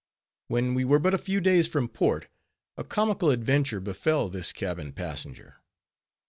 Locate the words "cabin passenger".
4.51-5.57